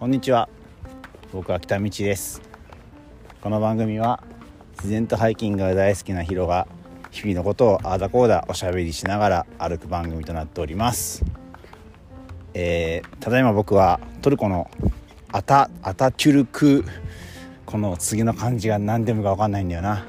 [0.00, 0.48] こんにちは。
[1.30, 2.40] 僕は北道です。
[3.42, 4.24] この番組は
[4.78, 6.66] 自然とハイキングが大好きなヒロが
[7.10, 11.22] 日々のことをあだこーだおしゃべりしながら歩く番組となっております。
[12.54, 14.70] えー、ただいま僕はトルコの
[15.32, 16.82] アタアタチュルク
[17.66, 20.06] この次の漢字が何でもか分かんないんだよな。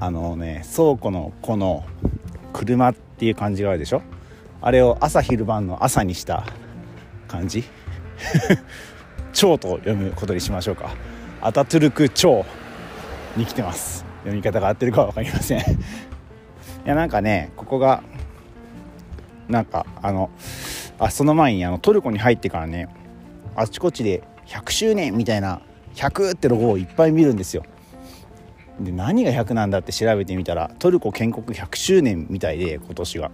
[0.00, 1.86] あのね倉庫のこの
[2.52, 4.02] 車っていう漢字があるでしょ？
[4.60, 6.44] あれを朝昼晩の朝にした
[7.26, 7.64] 漢字？
[9.38, 10.96] 蝶と読むことにしましょうか。
[11.40, 12.44] アタトゥルク蝶
[13.36, 14.04] に来てます。
[14.22, 15.60] 読み方が合ってるかは分かりません。
[15.62, 15.64] い
[16.84, 18.02] やなんかねここが
[19.48, 20.30] なんかあの
[20.98, 22.88] あその前にあのトルコに入ってからね
[23.54, 25.60] あちこちで100周年みたいな
[25.94, 27.62] 100ってロゴをいっぱい見るんですよ。
[28.80, 33.30] で何が100なんだって調べてみたらトルコ建国100周年みたいで今年は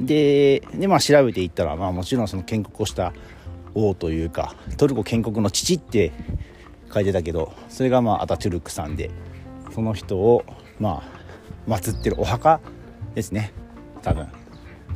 [0.00, 3.12] ででまあ調べていったらまあもちろんその建国をした
[3.74, 6.12] 王というかトルコ建国の父って
[6.92, 9.10] 書いてたけどそれがまあアタチュルクさんで
[9.72, 10.44] その人を
[10.78, 11.20] まあ
[11.68, 12.60] 祀ってるお墓
[13.14, 13.52] ですね。
[14.02, 14.28] 多分。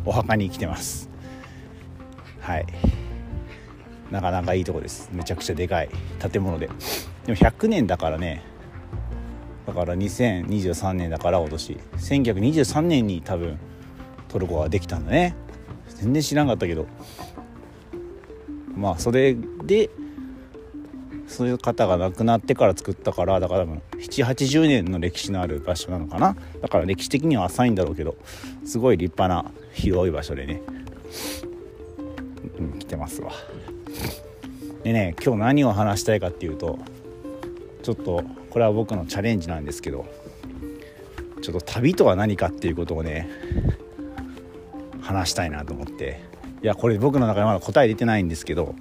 [0.04, 1.08] お墓に来てます。
[2.40, 2.66] はい。
[4.10, 5.10] なかなかいいとこです。
[5.12, 5.88] めちゃくちゃでかい
[6.30, 6.68] 建物で。
[7.26, 8.42] でも100年だからね。
[9.66, 11.78] だから2023年だから今年。
[11.96, 13.58] 1923年に多分
[14.28, 15.34] トルコができたんだね。
[15.88, 16.86] 全然知らんかったけど。
[18.76, 19.90] まあそれで
[21.26, 26.36] そういう方が亡くなってから作ったからだから多分780年の歴史のある場所なのかな。
[26.60, 28.16] だから歴史的には浅いんだろうけど
[28.64, 30.62] すごい立派な広い場所でね、
[32.58, 33.32] うん、来てますわ。
[34.82, 36.78] でね今日何を話したいかっていうと
[37.82, 40.06] ちょっとこれは僕のチャレンジなんですけど
[41.42, 43.28] ちょっと旅とは何かっていうことをね
[45.00, 46.33] 話したいなと思って。
[46.64, 48.74] いやこれ僕の中でまだ答え出てないんですけど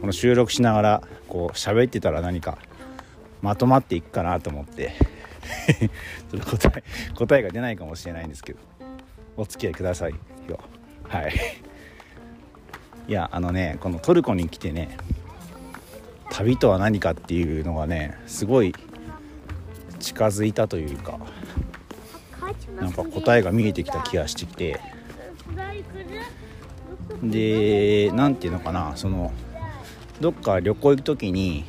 [0.00, 2.56] この収録しながらこう喋ってたら何か
[3.42, 4.94] まとまっていくかなと思って
[6.32, 6.82] ちょっと答え
[7.14, 8.58] 答えが出ないかもしれないんですけど
[9.36, 10.14] お付き合いください
[10.48, 10.60] よ。
[11.08, 11.34] はい。
[13.06, 14.96] いやあのねこのトルコに来てね
[16.30, 18.74] 旅とは何かっていうのがねすごい
[19.98, 21.18] 近づいたというか
[22.80, 24.80] なんか答えが見えてきた気がしてきて
[27.22, 29.32] で何て言うのかなその
[30.20, 31.64] どっか旅行行く時に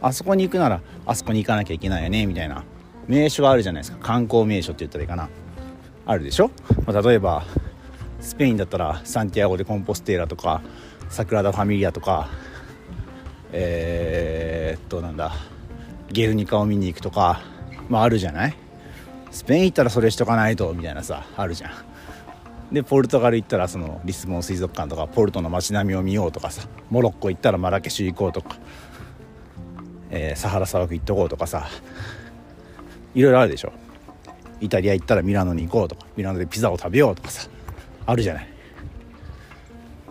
[0.00, 2.64] あそこに行くならあそこに行かなきゃいけないよねみたいな
[3.06, 3.98] 名所があるじゃないですか。
[4.00, 5.28] 観光名所って言ったらいいかな。
[6.06, 6.50] あるでしょ、
[6.86, 7.44] まあ、例えば
[8.20, 10.62] スペインだったらサンティアゴ・でコンポステーラとか
[11.08, 12.28] サグラダ・ファミリアとか
[13.52, 15.32] えー、っとなんだ
[16.10, 17.40] ゲルニカを見に行くとか
[17.88, 18.54] まああるじゃない？
[19.30, 21.70] スペイン行ったらそれしとかないとみたいなさあるじゃん。
[22.72, 28.56] でポルトガル行ったらそのリスボン水族館とかポルトの街並みを見ようとかさモロッコ行ったらマラケシュ行こうとか、
[30.10, 31.68] えー、サハラ砂漠行っとこうとかさ
[33.14, 33.72] いろいろあるでしょ。
[34.62, 37.48] イタリア行ったらミラノに行こうとかミラノでピザを食べようとかさ
[38.06, 38.48] あるじゃない。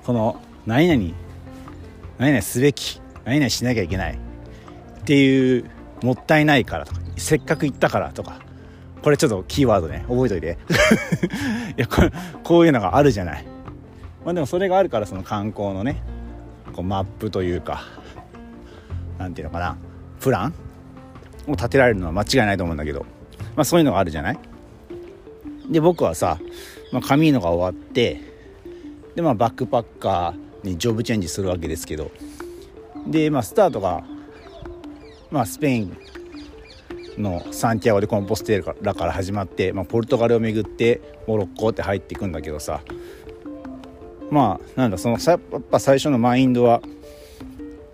[0.03, 1.15] この何々
[2.19, 5.65] 何々すべき何々しなきゃいけないっていう
[6.03, 8.39] もったいないからとかせっかく行ったからとか
[9.01, 10.57] これちょっとキーワードね覚えといて。
[11.77, 12.11] いやこれ
[12.43, 13.45] こういうのがあるじゃない。
[14.23, 16.01] まあでもそれがあるからその観光のね
[16.73, 17.83] こうマップというか
[19.17, 19.77] 何ていうのかな
[20.19, 20.53] プラン
[21.47, 23.05] を立てられるのは間違いないと思うんだけど。
[23.55, 24.39] まあそういうのがあるじゃない。
[25.69, 26.37] で僕はさ、
[26.91, 28.19] まあ、カミーノが終わって
[29.15, 32.11] でまあバックパッカーにジョブチェンジするわけですけど。
[33.07, 34.03] でまあスタートが
[35.31, 35.97] まあスペイン
[37.17, 42.81] のサンティアゴ・でコンポステーラから始まって、まあ、ポルトガルを巡ってモロッコって入っていくんだけどさ
[44.29, 46.81] まあなんだそのやっぱ最初のマインドは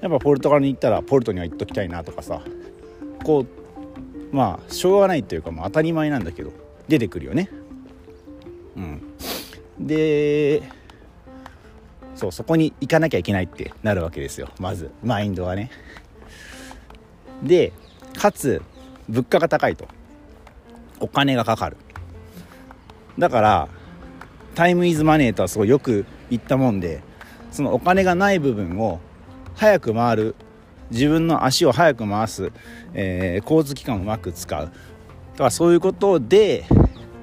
[0.02, 2.42] やっぱポルトガルに行ったらポルトには行っときたいなとかさ
[3.24, 6.52] こうまあしょうがないというか、まあ、当たり前なんだけど
[6.88, 7.50] 出てくるよね。
[8.76, 9.02] うん、
[9.80, 10.62] で
[12.16, 15.72] そうそこに行かなきゃいけないってなるわけですよまずマインドはね。
[17.42, 17.74] で
[18.16, 18.62] かつ
[19.10, 19.88] 物価が高いと。
[21.00, 21.78] お金がかかる。
[23.18, 23.68] だから
[24.56, 27.02] タイムイズマネーとはすごいよく言ったもんで
[27.52, 29.00] そのお金がない部分を
[29.56, 30.36] 早く回る。
[30.90, 32.54] 自分の足を早く回す、
[32.94, 34.66] えー、交通機関をうまく使う。
[34.66, 34.70] だ
[35.38, 36.66] からそういうことで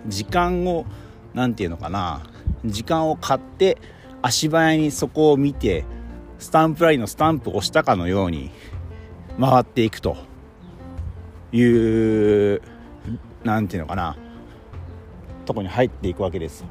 [0.06, 0.84] 時間を
[1.32, 2.22] 何て言うのかな。
[2.64, 3.78] 時間を買って
[4.20, 5.84] 足早にそこを見て
[6.38, 8.50] スタンプラリーのスタンプを押したかのように
[9.40, 10.16] 回っていくと。
[11.54, 12.60] いう
[13.44, 14.16] 何ていうのかな。
[15.46, 16.64] とこに入っていくわけです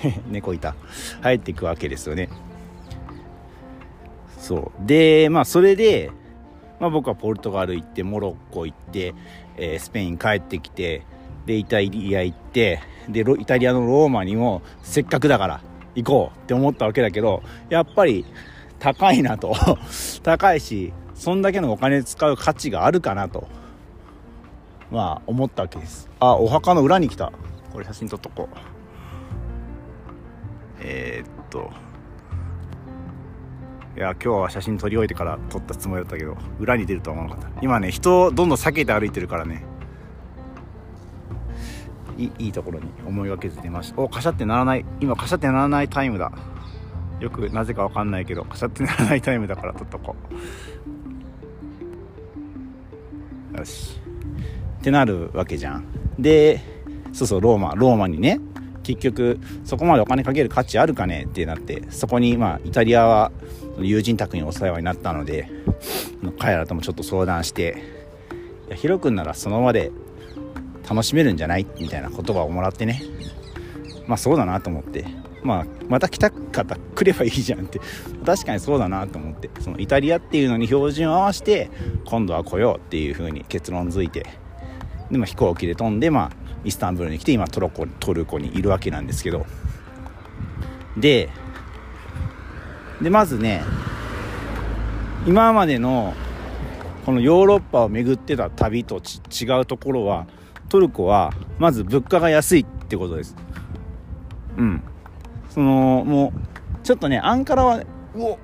[0.30, 0.74] 猫いた。
[1.20, 2.28] 入っていくわけですよね。
[4.38, 4.86] そう。
[4.86, 6.10] でまあそれで、
[6.80, 9.14] まあ、僕はポルトガル行ってモロッコ行って、
[9.56, 11.02] えー、スペイン帰ってきて
[11.44, 15.60] でイタリア行ってでイタリアのローマにもせっかくだから
[15.94, 18.24] 行こうって思ったわけだけどやっぱり
[18.78, 19.54] 高いなと。
[20.24, 23.46] 高いしそんだけのお金使う価値があるかなと。
[24.90, 26.10] まあ思ったわけです。
[26.18, 27.32] あお墓の裏に来た。
[27.72, 28.56] これ写真撮っとこう。
[30.80, 31.70] えー、っと。
[33.96, 37.60] いや今日は写真撮り終えてから撮ったつもりだったけど裏に出るとは思わなかった。
[37.62, 39.64] 今ね人をどんどん避けて歩いてるからね。
[42.18, 44.00] いいいところに思いがけず出ました。
[44.00, 44.84] おカシャってならない。
[44.98, 46.32] 今カシャってならないタイムだ。
[47.20, 50.34] よくなぜか分かんないけどカシャってならないタイムだから撮っとこう。
[53.56, 53.98] よし。
[54.80, 55.84] ってなるわけじゃん。
[56.18, 56.60] で
[57.12, 58.40] そうそうローマローマにね
[58.82, 63.32] 結局そこまでお金かける価値あるかねってなってそこにまあイタリアは
[63.78, 65.48] 友人宅にお世話になったので
[66.38, 67.82] 彼らともちょっと相談して
[68.68, 69.92] いやヒロ君ならその場で
[70.88, 71.66] 楽しめるんじゃない？
[71.78, 73.02] みたいな言葉をもらってね。
[74.06, 75.06] まあそうだなと思って。
[75.42, 77.80] まあまた来た方来ればいいじゃんって。
[78.24, 79.50] 確かにそうだなと思って。
[79.60, 81.70] そのイタリアっていうのに標準を合わせて
[82.04, 84.26] 今度は来ようっていう風に結論づいて。
[85.10, 86.30] でも飛行機で飛んでまあ
[86.64, 89.46] イスタンブールに来て今トロコトルコにいるわけなんですけど。
[90.96, 91.28] で
[93.00, 93.62] でまずね
[95.26, 96.14] 今までの
[97.04, 100.26] このヨーロッパを巡ってた旅と違うところは
[100.68, 103.36] トルコはまず物価が安いってことです。
[104.56, 104.82] うん。
[105.52, 108.38] そのもうちょっとねアンカラはうお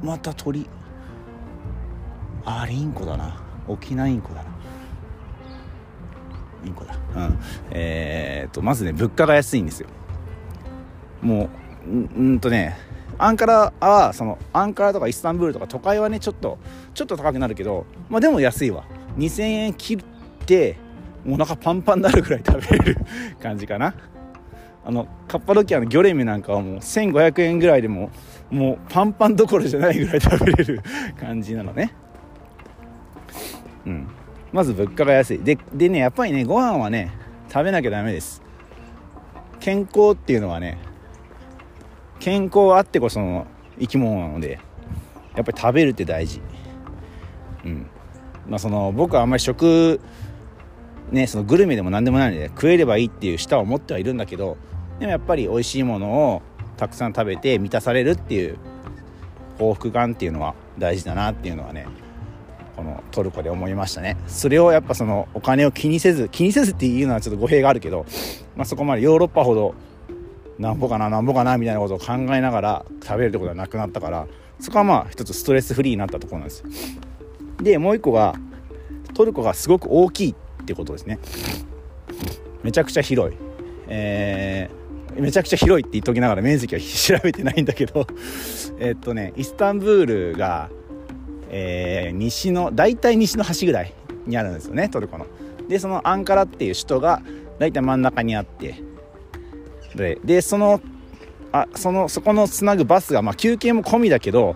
[0.00, 0.68] また鳥。
[2.44, 3.42] あれインコだな。
[3.66, 4.50] 沖縄インコだな。
[6.64, 6.94] インコだ。
[7.16, 7.38] うん。
[7.72, 9.88] えー、っとまずね物価が安いんですよ。
[11.20, 11.48] も
[11.84, 12.78] ううんとね
[13.18, 16.58] アンカラはそのアンカラとかイスタンブールとか都会はねちょっと
[16.94, 18.84] ちょっと高くなるけどまあでも安いわ。
[19.18, 19.98] 2000円切っ
[20.46, 20.76] て
[21.28, 22.96] お腹パンパンになるぐらい食べれる
[23.42, 23.94] 感じかな。
[24.84, 28.10] あのカッパドキアのギョレミなんかはもう1500円ぐらいでも
[28.50, 30.82] もうパンパンどころじゃないぐらい食べれる
[31.18, 31.94] 感じなのね。
[33.86, 34.08] うん。
[34.52, 35.38] まず物価が安い。
[35.40, 37.12] ででねやっぱりねご飯はね
[37.48, 38.42] 食べなきゃダメです。
[39.60, 40.78] 健康っていうのはね
[42.18, 43.46] 健康あってこその
[43.78, 44.58] 生き物なので
[45.36, 46.40] やっぱり食べるって大事。
[47.64, 47.86] うん。
[48.48, 50.00] まあその僕はあんまり食
[51.12, 54.56] ねそのグルメでも何でもないので食えればいいっていう舌を持ってはいるんだけど
[55.00, 56.42] でもやっぱり美味しいものを
[56.76, 58.58] たくさん食べて満たされるっていう
[59.58, 61.86] 幸福感っていうのは大事だなっていうのはね
[62.76, 64.16] このトルコで思いましたね。
[64.26, 68.06] それをやっぱそのお金を気にせず気にせずっていうのはちょっと語弊があるけど、
[68.56, 69.74] まあ、そこまでヨーロッパほど
[70.58, 74.26] なんぼかななんぼかなみたいなことを考えながら食べるってことはなくなったから
[74.60, 76.62] そこはまあ一つストレスフリーになったところなんです
[77.62, 78.34] でもう一個が
[79.14, 81.18] トルコがすごく大きいってことですね。
[82.62, 83.49] めちゃくちゃ広い。
[83.90, 88.06] えー、めちゃくちゃ広いって言っときながら面積は調べてないんだけど
[88.80, 90.70] えっとねイスタンブールが
[91.50, 93.92] えー、西の大体西の端ぐらい
[94.26, 95.26] にあるんですよねトルコの。
[95.68, 97.22] でそのアンカラっていう首都が
[97.58, 98.76] 大体真ん中にあって。
[99.94, 100.80] ででその
[101.52, 104.54] あそのそこのつなぐバスが、まあ、休憩も込みだけど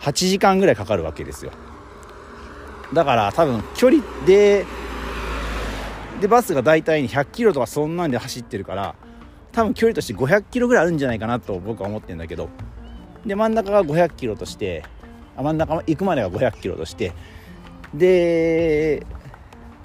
[0.00, 1.52] 8時間ぐらいかかるわけですよ。
[2.94, 4.64] だから多分距離で
[6.20, 8.94] でバスが大体100キロとかそんなんで走ってるから
[9.52, 12.48] 多分距離として500キロぐらいあるんじゃないかなと僕は思ってるんだけど。
[13.26, 14.82] で真ん中が500キロとして
[15.36, 17.12] 真ん中行くまでが500キロとして。
[17.94, 19.04] で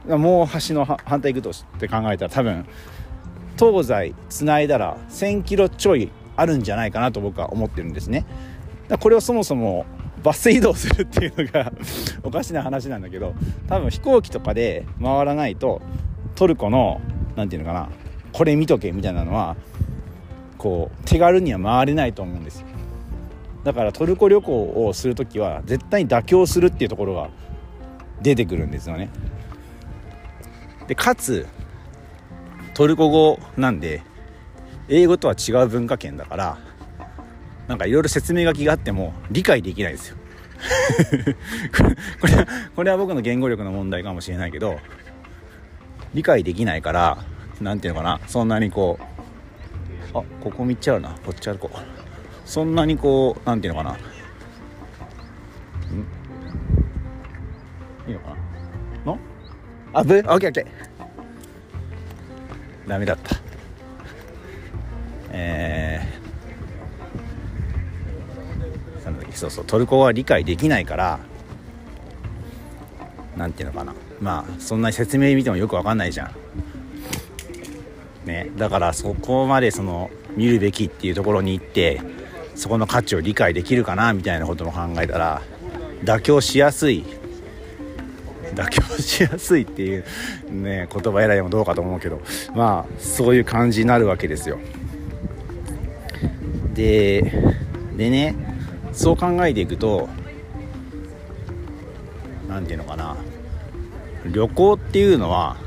[0.08, 2.66] もう橋の反対行くとして考えたら多分
[3.58, 8.26] 東西つないだら1000キロちょいあるんじゃないかなと僕は思ってるんですね。
[9.00, 9.86] これをそもそも
[10.22, 11.72] バス移動するっていうのが
[12.24, 13.34] おかしな話なんだけど
[13.68, 15.82] 多分飛行機とかで回らないと
[16.36, 17.02] トルコの
[17.36, 17.90] 何て言うのかな
[18.32, 19.56] これ見とけみたいなのは
[20.58, 22.68] こう手軽には回れないと思うんですよ。
[23.64, 27.30] だからトルコ旅行をする時は絶対に妥協するっていうところが
[28.22, 29.10] 出てくるんですよね。
[30.88, 31.48] でかつ
[32.74, 34.04] トルコ語なんで
[34.88, 36.58] 英語とは違う文化圏だから
[37.68, 40.18] なんかいろいろ説明書きがあっても理解できないですよ。
[42.22, 44.80] これはこれは僕の言語力の問題かもしれないけど
[46.16, 47.18] 理解できないから
[47.62, 48.98] 何ていうのかなそんなにこ
[50.14, 51.70] うあここ見ちゃうなこっち歩こ。
[51.74, 51.78] う
[52.46, 53.92] そんなにこう何ていうのかな。
[53.92, 53.96] ん？
[58.08, 58.30] いいのか
[59.04, 59.12] な？
[59.12, 59.20] の？
[59.92, 60.20] あぶ？
[60.20, 60.68] オッケーオッケー。
[62.88, 63.36] ダメだった。
[65.32, 71.20] えー、そうそうトルコ語は理解できないから
[73.36, 73.94] 何ていうのかな。
[74.26, 76.32] まあそんな説明見てもよく分かんないじゃん。
[78.26, 78.50] ね。
[78.58, 82.02] だからそこまでその見るべきっていうところに行って
[82.56, 85.44] そこの価値を理解できるかなみたいなことも考えたら
[86.04, 87.06] 妥協しやすい
[88.56, 90.04] 妥協しやすいっていう
[90.50, 92.20] ね言葉選びもどうかと思うけど
[92.56, 94.58] まあそういう感じになるわけですよ。
[96.74, 97.32] で
[97.96, 98.34] でね
[98.92, 100.10] そう考えていくと
[102.50, 103.16] 何て言うのかな。
[104.32, 105.58] 旅行っていうのは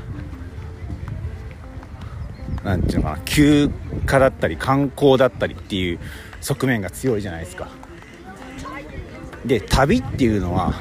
[2.63, 3.71] 何て言うのかな休
[4.05, 5.99] 暇だったり観光だったりっていう
[6.41, 7.69] 側面が強いじゃないですか。
[9.45, 10.73] で旅っていうのは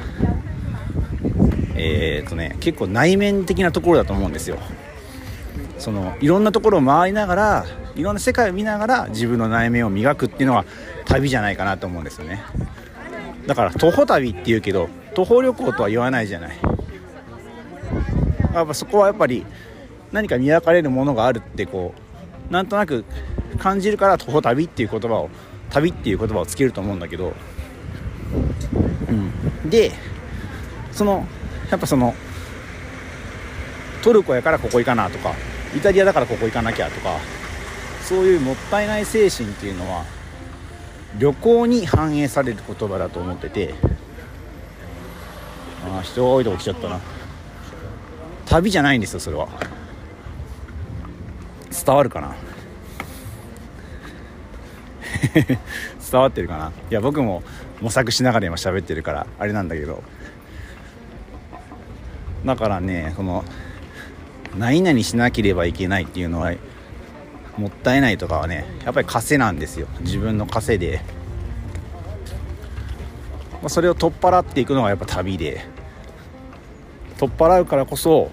[1.77, 4.59] えー、っとね結構内面的なところだと思うんですよ。
[5.79, 10.65] そのいろんなところを回りながらいろんな世界を見ながら自分の内面を磨くっていうのは
[11.05, 12.43] 旅じゃないかなと思うんですよね。
[13.47, 16.59] だから徒歩旅っていうけど徒歩旅行とは言わないじゃない。
[18.53, 19.45] やっぱそこはやっぱり
[20.13, 21.95] 何か磨かれるものがあるってこ
[22.51, 23.05] うなんとなく
[23.59, 25.31] 感じるから徒歩旅っていう言葉を
[25.71, 27.35] 旅っていう言葉をつけると思うんだけど、
[29.09, 29.93] うん、で
[30.93, 31.27] その
[31.71, 32.15] やっぱその
[34.03, 35.35] トルコやからここ行かなとか
[35.77, 37.19] イタリアだからここ行かなきゃとか
[38.03, 40.05] そういうもったいない精神っていうのは
[41.19, 43.75] 旅行に反映される言葉だと思ってて
[45.87, 47.01] ああ人が多いとこ来ちゃったな。
[48.49, 49.49] 旅じゃないんですよそれは。
[51.71, 52.35] 伝わるかな？
[56.11, 56.73] 伝わってるかな？
[56.91, 57.43] いや僕も
[57.81, 60.03] 模索しながら今喋ってるからあれなんだけど。
[62.45, 63.45] だからねこの
[64.57, 66.55] 何々しなければいけないっていうのは
[67.59, 69.89] もったいないとかはねやっぱり枷なんですよ。
[70.01, 71.03] 自分の枷で、
[73.61, 75.67] まあ、それを取っ払っていくのがやっぱ旅で。
[77.19, 78.31] 取っ払うからこそ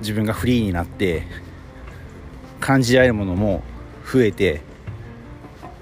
[0.00, 1.24] 自分がフリーになって
[2.60, 3.62] 感じられるものも
[4.10, 4.62] 増えて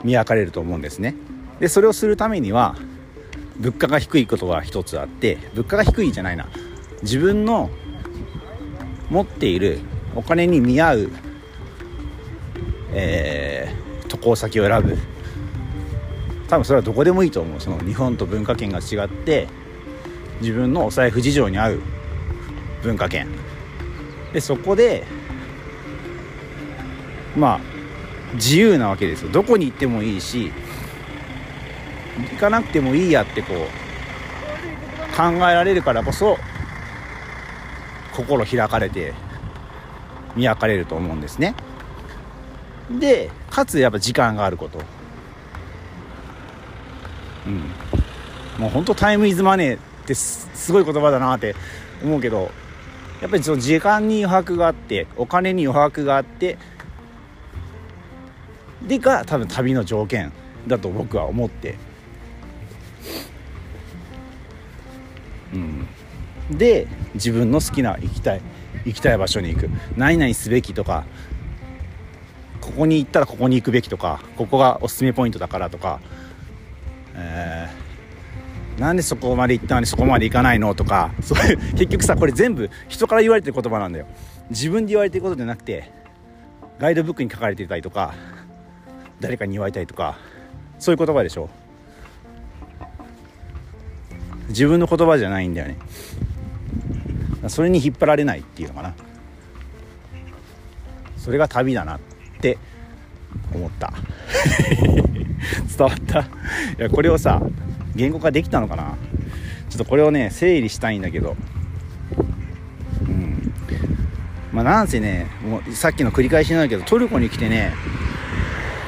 [0.04, 1.14] 磨かれると思うんですね。
[1.60, 2.76] でそれをするためには
[3.58, 6.48] 物価が低いことが一つあって物価が低いじゃないな。
[7.02, 7.70] 自分の
[9.10, 9.78] 持っている
[10.14, 11.10] お金に見合う、
[12.92, 14.96] えー、渡航先を選ぶ。
[16.48, 17.60] 多分それはどこでもいいと思う。
[17.60, 19.48] その日本と文化圏が違って
[20.40, 21.80] 自分のお財布事情に合う
[22.82, 23.26] 文化圏。
[24.36, 25.06] でそこで
[27.34, 27.60] まあ
[28.34, 29.30] 自由なわけですよ。
[29.32, 30.52] どこに行ってもいいし
[32.32, 36.36] 行かなくてもいいやってこう考えられるからこそ
[38.12, 39.14] 心開かれて
[40.34, 41.54] 磨かれると思うんですね。
[42.90, 44.82] でかつやっぱ時間があること。
[47.46, 47.70] うん。
[48.58, 51.54] もう本当タイムイズマネーってすごい言葉だなって
[52.04, 52.50] 思うけど
[53.20, 56.58] やっぱりその時間に余白があってお金に余白があって
[58.86, 60.32] でが多分旅の条件
[60.66, 61.76] だと僕は思って。
[65.52, 65.88] うん。
[66.50, 68.42] で自分の好きな行きたい
[68.84, 69.70] 行きたい場所に行く。
[69.96, 71.04] 何々すべきとか
[72.60, 76.00] ここに行ったらここに行くべきとかここがおすすめポイントだからとか、
[77.14, 77.85] えー、
[78.78, 84.06] なんでそこまで行ったのにそこまで行かないのとかそういう結局さこれ全部人から言われてる言葉なんだよ。
[84.50, 85.90] 自分で言われてることじゃなくて
[86.78, 88.14] ガイドブックに書かれていたりとか
[89.18, 90.18] 誰かに言われたりとか
[90.78, 91.48] そういう言葉でしょ。
[94.48, 95.76] 自分の言葉じゃないんだよね。
[97.48, 98.94] それに引っ張られないっていうのかな。
[101.16, 102.00] それが旅だなっ
[102.40, 102.58] て
[103.52, 103.92] 思った。
[104.76, 105.08] 伝
[105.78, 106.20] わった？
[106.20, 106.24] い
[106.78, 107.42] やこれをさ
[107.96, 108.96] 言語化できたのかな？
[109.68, 111.36] ちょっとこれをね整理したいんだけど。
[113.08, 113.52] うん。
[114.52, 117.74] まあなんせねもうさっきの繰り返しなんだけどトルコに来てね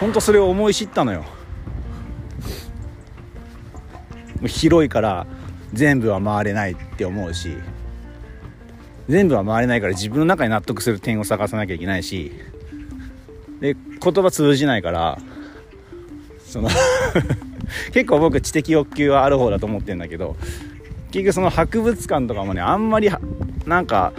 [0.00, 1.24] ほんとそれを思い知ったのよ。
[4.46, 5.26] 広いから
[5.72, 7.56] 全部は回れないって思うし
[9.08, 12.30] 全部は回れないから自分の中に納得する点を探さなきゃいけないし
[13.60, 15.18] で言葉通じないから
[16.46, 16.68] その
[17.92, 20.36] 結構僕知的欲求はある方だと思ってるんだけど
[21.10, 23.10] 結局その博物館とかもねあんまり
[23.66, 24.12] なんか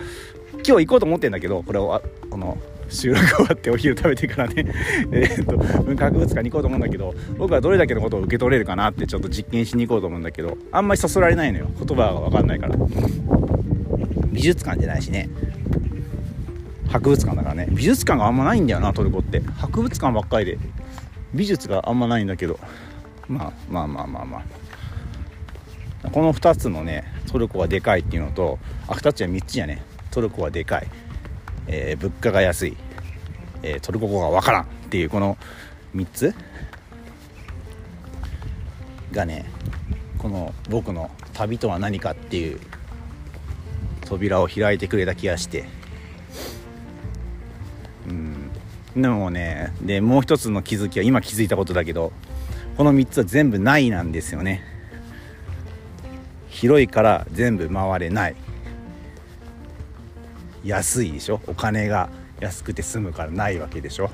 [0.66, 2.58] 今日行こうと思ってんだけどこれをこの
[2.90, 4.66] 収録終わってお昼食べてからね。
[5.14, 11.68] えっと文化博物館に行こうと思うんだけど僕はどれだけのことを受け取れるかなってちょっと実験しに行こうと思うんだけどあんまりそそられないのよ。
[11.78, 12.76] 言葉が分かんないから。
[14.32, 15.30] 美術館じゃないしね。
[16.90, 17.68] 博物館だからね。
[17.70, 19.42] 美術館があんまないんだよなトルコって。
[19.58, 20.58] 博物館ばっかりで。
[21.34, 22.60] 美術があんまないんだけど。
[23.30, 24.38] まあまあまあまあま
[26.04, 26.10] あ。
[26.10, 28.58] この2つのねトルコはでかいっていうのと
[28.88, 29.84] あ2つや3つやね。
[30.12, 30.88] トルコはでかい、
[31.68, 32.78] えー、物価が安い、
[33.62, 35.38] えー、トルコ語がわからんっていうこの
[35.96, 36.34] 3つ
[39.12, 39.46] がね
[40.18, 42.60] この僕の旅とは何かっていう
[44.02, 45.66] 扉を開いてくれた気がして。
[48.08, 48.52] うん。
[49.00, 52.12] でもねでもう一つの気づきは今気づいたことだけど
[52.80, 54.64] この3つは全部ないなんですよね。
[56.48, 58.38] 広いから全部回れない。
[60.64, 61.42] 安いでしょ？
[61.48, 62.10] お金が
[62.40, 64.10] 安くて済むからないわけでしょ？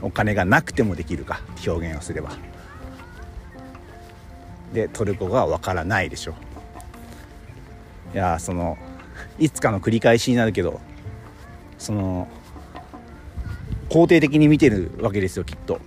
[0.00, 1.42] お金がなくてもできるか？
[1.66, 2.30] 表現をすれば。
[4.72, 6.34] でトルコがわからないでしょ？
[8.14, 8.78] いやその
[9.38, 10.80] いつかの繰り返しになるけど
[11.76, 12.26] その
[13.90, 15.78] 肯定的に見てるわけですよきっと。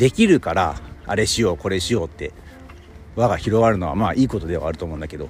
[0.00, 0.76] できるから
[1.06, 2.32] あれしようこれしようって
[3.16, 5.28] 輪が広がるのはまあいいことではあると思うんだけど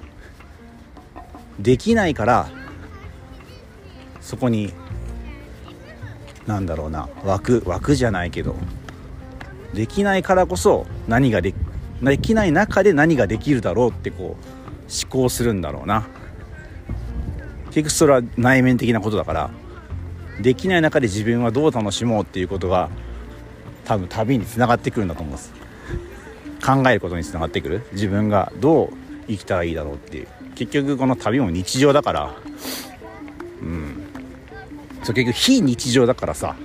[1.59, 2.49] できないから
[4.21, 4.71] そこに
[6.47, 8.55] なんだろうな枠枠じゃないけど
[9.73, 11.53] できないからこそ何がで
[12.01, 16.07] できない中で何ができるだろうってこう思考するんだろうな。
[17.71, 19.51] 結局それは内面的なことだから
[20.39, 22.89] できない中で自分はどう楽しもうっていうことが
[23.91, 25.51] 多分旅につながってくるんだと思うんです。
[26.65, 27.81] 考えることにつながってくる？
[27.91, 28.89] 自分がどう
[29.27, 30.27] 生きたらいいだろうっていう。
[30.55, 32.35] 結局この旅も日常だから。
[33.61, 34.07] うん。
[35.03, 36.55] そう結局非日常だからさ。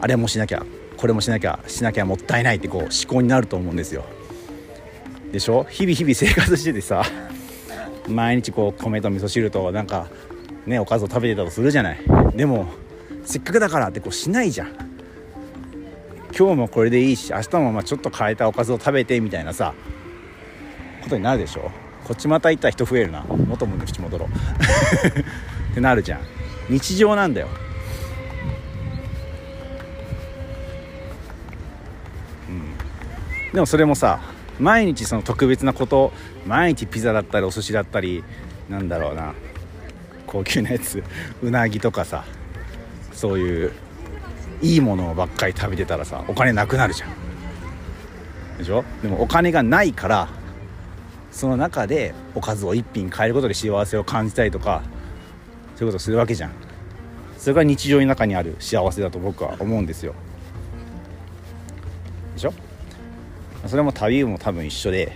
[0.00, 0.64] あれもしなきゃ
[0.96, 4.04] これもしなきゃしなきゃもったいないってこう思考になると思うんですよ。
[5.32, 5.64] でしょ？
[5.64, 7.02] 日々日々生活しててさ。
[8.08, 10.06] 毎日こう米と味噌汁となんか
[10.64, 11.98] ねおかずを食べてたとするじゃない。
[12.34, 12.68] でも
[13.24, 14.85] せっかくだからってこうしないじゃん。
[16.38, 19.74] 今日もこれでいいし明日もまあちょっと変えたおかずを食べてみたいなさ
[21.02, 21.70] ことになるでしょ？
[22.04, 23.24] こっちまた行ったら人増えるな。
[23.24, 24.28] 元も口戻ろう。
[25.72, 26.20] ってなるじゃん。
[26.68, 27.48] 日常なんだよ。
[32.48, 33.52] うん。
[33.52, 34.20] でもそれもさ
[34.58, 36.12] 毎日その特別なこと
[36.46, 38.24] 毎日ピザだったりお寿司だったり
[38.68, 39.32] なんだろうな。
[40.26, 41.02] 高級なやつ。
[41.42, 42.24] うなぎとかさ
[43.12, 43.72] そういう
[44.62, 47.10] いいものばっかり食べてたらさお金なくなるじゃん。
[48.58, 48.84] でしょ？
[49.02, 50.28] でもお金がないから
[51.30, 54.82] その中でおかずを1品変えることで幸せを感じたりとか
[55.76, 56.52] そういうことするわけじゃん。
[57.36, 60.14] それが日常の中にある幸せだと僕は思うんですよ。
[62.34, 62.52] でしょ？
[63.66, 65.12] それも旅も多分一緒で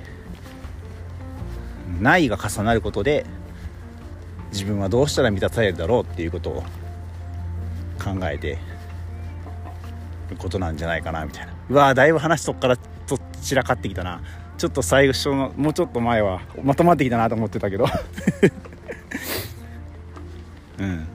[2.01, 3.25] ないが重なることで
[4.53, 6.63] 自分はどうしたら満たされるだろうっていうことを
[8.03, 8.59] 考えて
[10.37, 11.53] ことなんじゃないかなみたいな。
[11.69, 14.23] うわーだいぶ話そっからと散らかってきたな。
[14.59, 17.87] ちょっと最初のもうちょっと前はまとまってきたなと思ってたけど。
[20.79, 21.09] うん。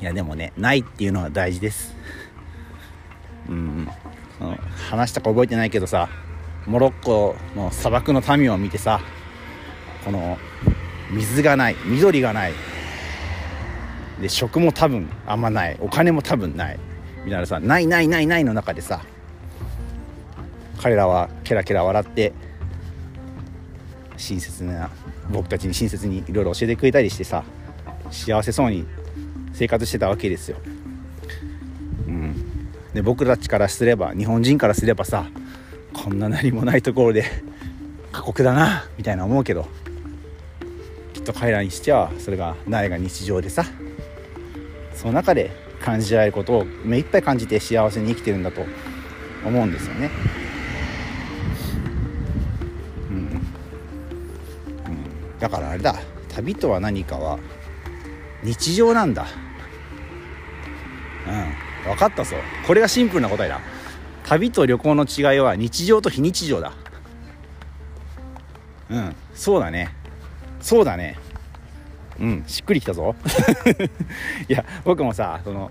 [0.00, 1.94] いやでもねないっていうのは大事です。
[3.48, 3.88] うん。
[4.90, 6.08] 話したか覚えてないけどさ
[6.66, 9.00] モロッコの砂漠の民を見てさ
[10.04, 10.38] この
[11.10, 12.52] 水がない緑がない
[14.22, 15.76] で食も多分あんまない。
[15.80, 16.78] お金も多分ない。
[17.24, 19.00] みたいなさないないないないの中でさ
[20.80, 22.32] 彼らはケラケラ笑って
[24.16, 24.90] 親切な
[25.30, 27.44] 僕たちに親切にいろいろ教えてくれたりしてさ
[28.10, 28.86] 幸せそうに
[29.52, 30.56] 生活してたわけですよ。
[32.06, 35.26] うん、で僕たちからすれば日本人からすればさ
[35.92, 37.24] こんな何もないところで
[38.10, 39.66] 過酷だなみたいな思うけど
[41.14, 43.64] きっと彼らにしてはそれが苗が日常でさ
[45.02, 48.64] その中で感じられることを目いっぱい感じて幸せに生きてるんだと
[49.44, 50.10] 思うんですよね。
[53.10, 53.20] うん、う
[54.90, 55.96] ん、だからあれだ。
[56.28, 57.40] 旅とは何かは
[58.44, 59.26] 日常なんだ。
[61.26, 61.30] う
[61.88, 62.36] ん、分かったぞ。
[62.64, 63.60] これがシンプルな答えだ。
[64.22, 66.72] 旅と旅行の違いは日常と非日常だ。
[68.88, 69.16] うん。
[69.34, 69.92] そうだね。
[70.60, 71.18] そうだね。
[72.22, 72.44] うん。
[72.46, 73.14] しっくりきたぞ。
[74.48, 75.70] いや僕もさその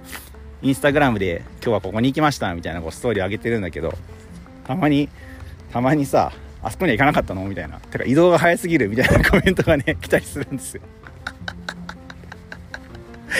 [0.61, 3.93] インスタグラムで今日はここに行きましたみたいなこうストーリー上げてるんだけど
[4.67, 5.09] たまに
[5.71, 7.45] たまにさあそこには行かなかったの？
[7.45, 7.79] みたいな。
[7.79, 10.81] てか移動が早すぎるみたいな コメントがね来たりするんですよ。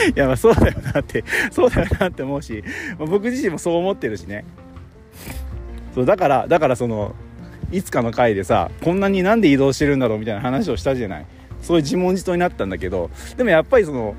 [0.08, 2.64] い やまあそうだよなってそうだよなって思うし、
[2.98, 4.44] まあ、僕自身もそう思ってるしね。
[5.94, 7.14] そうだからだからその
[7.70, 11.26] いつかの回でさこんなになんで移動してるんだろうみたいな話をしたじゃない。
[11.62, 14.14] そういう自問自答になったんだけどでもやっぱりその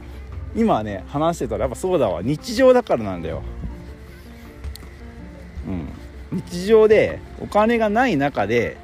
[0.56, 2.22] 今ね話してたらやっぱそうだわ。
[2.22, 3.42] 日常だからなんだよ。
[5.68, 5.90] うん。
[6.32, 8.78] 日常でお金がない中で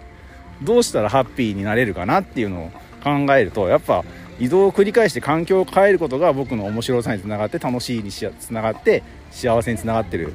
[0.62, 2.72] どうしたらハッピーになれるかなっていうのを
[3.04, 4.04] 考えるとやっぱ
[4.40, 10.34] 移動を繰り返して環境を変えることが僕の面白さにつながって楽しいにつながって幸せにつながってる。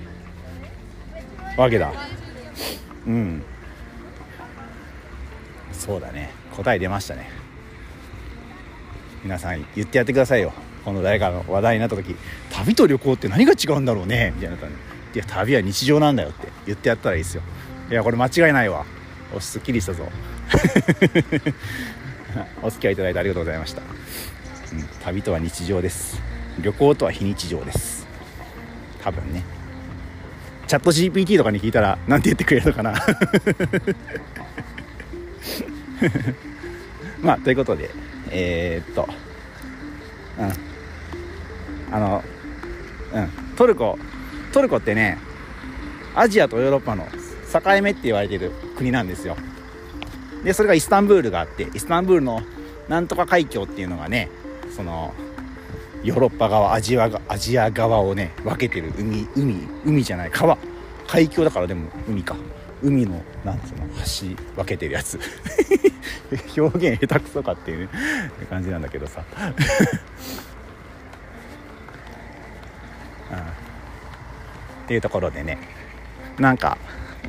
[1.57, 1.93] わけだ。
[3.07, 3.43] うん。
[5.73, 6.31] そうだね。
[6.57, 7.44] 答え出ましたね。
[9.25, 10.53] 皆さん言ってやってくださいよ。
[10.85, 12.15] この誰かの話題になった時
[12.51, 14.33] 旅と旅行って何が違うんだろうね？
[14.37, 15.19] みたいな感じ。
[15.19, 16.49] いや旅は日常なんだよって。
[16.67, 17.43] 言ってやったらいいですよ。
[17.91, 18.85] いやこれ間違いないわ。
[19.35, 20.07] おすっきりしたぞ。
[22.63, 26.21] お付き合いいただいてありがとうございました、うん、旅とは日常です。
[26.61, 28.07] 旅行とは非日常です。
[29.03, 29.43] 多分ね。
[30.67, 32.95] チャット GPT とかに聞いたら何て言ってくれるのかな。
[37.23, 37.91] まあということで
[38.31, 39.09] えー、っと
[40.39, 40.43] う
[41.91, 41.95] ん。
[41.95, 42.25] あの
[43.13, 43.29] うん。
[43.57, 43.99] トルコ
[44.53, 45.19] トルコってね
[46.15, 47.07] アジアとヨーロッパの
[47.53, 49.37] 境目って言われてる国なんですよ。
[50.43, 52.41] でそれがイスタンブールがあってイスタンブールの
[52.89, 54.29] なんとか海峡っていうのがね
[54.75, 55.15] その
[56.03, 60.59] ヨーロッパ側アジアアジア側をね分けてる海海海じゃない川。
[61.07, 62.37] 海峡だからでも海か。
[62.85, 63.87] 海のなんつうの
[64.37, 65.19] 橋分けてるやつ。
[66.57, 67.89] 表現下手くそかっていう、ね、
[68.51, 69.25] 感じなんだけどさ。
[74.85, 75.57] っていうところでね
[76.39, 76.77] なんか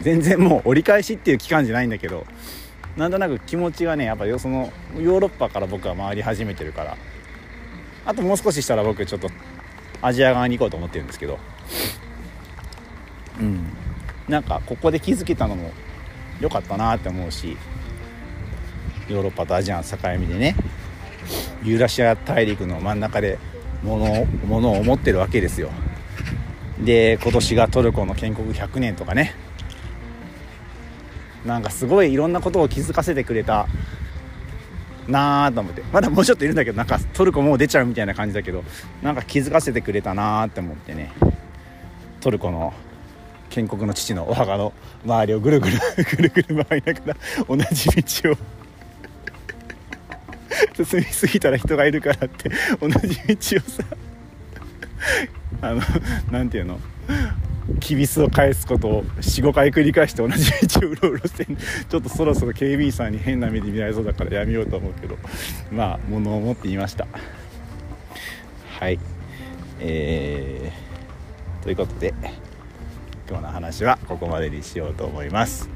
[0.01, 2.25] 全然もう折り返しっていう期間じゃないんだけど
[2.97, 6.97] なんとなく気持ちがねやっぱそのヨーロッパから僕は回り始めてるから。
[8.05, 9.29] あともう少ししたら僕ちょっと
[10.01, 11.39] アジア側に行こうと思ってるんですけど。
[13.39, 13.67] うん。
[14.27, 15.71] なんかここで気づけたのも
[16.39, 17.57] 良かったなって思うし
[19.07, 20.55] ヨーロッパとアジアの境目でね
[21.63, 23.37] ユーラシア大陸の真ん中で
[23.83, 25.69] 物物を持ってるわけですよ。
[26.79, 29.35] で今年がトルコの建国100年とかね。
[31.45, 33.67] なんかすごいいろんなことを気づかせてくれた
[35.07, 35.83] なーと思って。
[35.93, 38.63] まだもうちょっといるんだけどなんかトルコもう出ちゃうみたいな感じだけど
[39.03, 41.11] なんか気づかせてくれたなーって思ってね。
[42.21, 42.73] トルコの
[43.55, 44.73] 建国の父のお墓の
[45.05, 45.79] 周りをぐるぐる
[46.17, 48.37] ぐるぐる回りながら同じ道を
[50.85, 53.83] 進みすぎたら人がいるからって同じ道をさ
[55.61, 55.81] あの
[56.31, 56.81] 何ていうの
[57.79, 65.17] きびすを返すことを45回繰り返して同じ道をうろうろしてちょっとそろそろ警備員さんに変な目で見られそうだからやめようと思うけど
[65.71, 67.07] まあ物を持ってみました。
[68.79, 68.99] はい。
[69.79, 72.13] えー、ということで
[73.27, 75.69] 今日の話はここまでにしようと思います。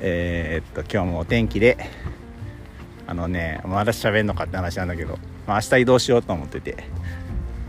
[0.00, 1.76] えー、っと今日もお天気で
[3.06, 6.84] あのねまだ喋んのかって話なんだけど、まあ、明日移動しようと思ってて。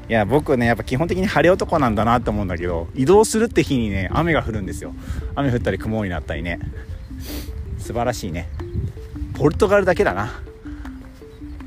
[0.09, 4.93] いや僕ねやっぱ基本的に晴れ男なんだなって思うんだけど移動するって日にね雨が降るんですよ。
[5.35, 6.59] 雨降ったり雲になったりね。
[7.79, 8.49] 素晴らしいね。
[9.35, 10.41] ポルトガルだけだな。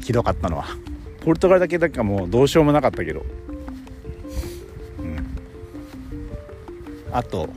[0.01, 0.67] ひどかったのは。
[1.23, 3.25] ポルトガルだけだけはもうどうしようもなかったけど。
[7.15, 7.49] あと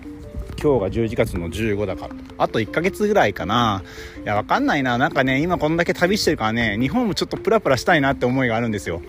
[0.62, 2.08] 今日が11月の15だか。
[2.08, 3.84] らあと1ヶ月ぐらいかな。
[4.24, 5.00] いやわかんないな。
[5.00, 9.02] なんかね今こんだけ旅してるからね日本もちょっとプラプラしたいなって思いがあるんですよ。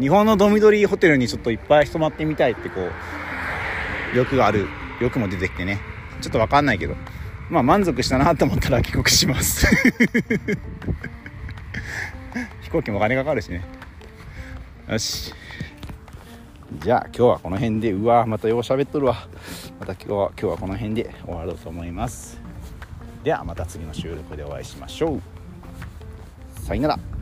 [0.00, 4.68] 日本のドミドリーホテルにちょっといっぱい泊まってみたいってこう欲がある
[5.00, 5.80] 欲も出てきてね。
[6.20, 6.94] ちょっとわかんないけど。
[7.50, 9.66] まあ満足したなと思ったら 帰国します。
[12.62, 13.62] 飛行機もお金かかるしね。
[14.88, 15.34] よし。
[16.70, 17.92] じゃあ今日はこの辺で。
[17.92, 19.26] うわまたよう喋っとるわ。
[19.80, 22.38] また今日は今日はこの辺で終わろうと思います。
[23.24, 25.20] ではまた次の収録でお会いしましょう。
[26.60, 27.17] さよなら。